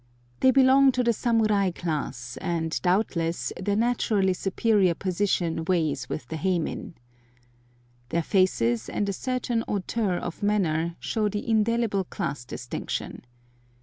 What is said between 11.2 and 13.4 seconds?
the indelible class distinction.